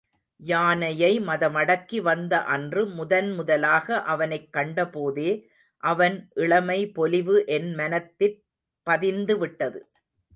[0.39, 5.45] யானையை மதமடக்கி வந்த அன்று, முதன் முதலாக அவனைக் கண்டபோதே,
[5.83, 8.43] அவன் இளமைபொலிவு என் மனத்திற்
[8.89, 9.79] பதிந்துவிட்டது.